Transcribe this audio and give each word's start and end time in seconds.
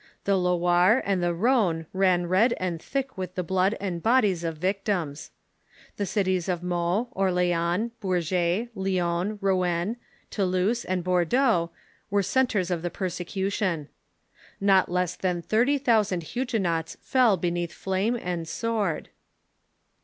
The 0.23 0.35
Loire 0.35 1.03
and 1.05 1.21
the 1.21 1.31
Rhone 1.31 1.85
ran 1.93 2.25
red 2.25 2.55
and 2.57 2.81
thick 2.81 3.19
with 3.19 3.35
the 3.35 3.43
blood 3.43 3.77
and 3.79 4.01
bodies 4.01 4.43
of 4.43 4.57
victims. 4.57 5.29
The 5.97 6.07
cities 6.07 6.49
of 6.49 6.63
Meaux, 6.63 7.09
Orleans, 7.11 7.91
Bourges, 7.99 8.69
Lyons, 8.73 9.37
Rouen, 9.43 9.97
Tou 10.31 10.45
louse, 10.45 10.85
and 10.85 11.03
Bordeaux 11.03 11.69
were 12.09 12.23
centres 12.23 12.71
of 12.71 12.81
the 12.81 12.89
persecution. 12.89 13.89
Not 14.59 14.89
less 14.89 15.15
than 15.15 15.43
thirty 15.43 15.77
thousand 15.77 16.23
Huguenots 16.33 16.97
fell 17.03 17.37
beneath 17.37 17.71
flame 17.71 18.15
and 18.19 18.47
sword. 18.47 19.09